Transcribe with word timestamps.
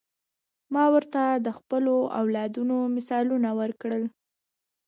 ما 0.73 0.85
ورته 0.93 1.21
د 1.45 1.47
خپلو 1.57 1.95
اولادونو 2.21 2.75
مثالونه 2.95 3.49
ورکړل. 3.61 4.03